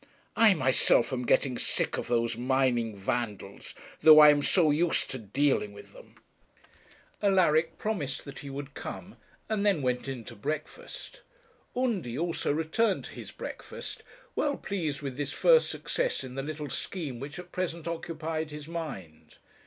[0.35, 5.19] I myself am getting sick of those mining Vandals, though I am so used to
[5.19, 6.15] dealing with them.'
[7.21, 9.15] Alaric promised that he would come,
[9.47, 11.21] and then went in to breakfast.
[11.75, 14.01] Undy also returned to his breakfast,
[14.35, 18.67] well pleased with this first success in the little scheme which at present occupied his
[18.67, 19.35] mind.